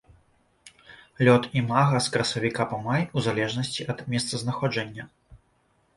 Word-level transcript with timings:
Лёт 1.27 1.43
імага 1.61 2.01
з 2.07 2.15
красавіка 2.15 2.67
па 2.71 2.81
май 2.89 3.07
у 3.19 3.25
залежнасці 3.27 3.87
ад 3.95 3.99
месцазнаходжання. 4.15 5.03